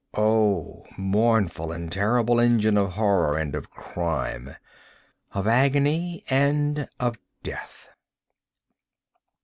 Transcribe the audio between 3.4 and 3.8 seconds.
of